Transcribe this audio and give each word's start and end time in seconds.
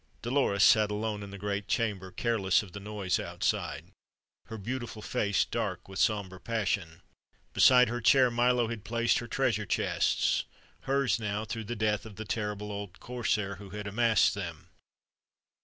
Dolores 0.23 0.63
sat 0.63 0.89
alone 0.89 1.21
in 1.21 1.29
the 1.29 1.37
great 1.37 1.67
chamber, 1.67 2.11
careless 2.11 2.63
of 2.63 2.71
the 2.71 2.79
noise 2.79 3.19
outside, 3.19 3.91
her 4.47 4.57
beautiful 4.57 5.03
face 5.03 5.45
dark 5.45 5.87
with 5.87 5.99
somber 5.99 6.39
passion. 6.39 7.03
Beside 7.53 7.87
her 7.87 8.01
chair 8.01 8.31
Milo 8.31 8.67
had 8.67 8.83
placed 8.83 9.19
her 9.19 9.27
treasure 9.27 9.67
chests; 9.67 10.43
hers 10.89 11.19
now, 11.19 11.45
through 11.45 11.65
the 11.65 11.75
death 11.75 12.07
of 12.07 12.15
the 12.15 12.25
terrible 12.25 12.71
old 12.71 12.99
corsair 12.99 13.57
who 13.57 13.69
had 13.69 13.85
amassed 13.85 14.33
them. 14.33 14.69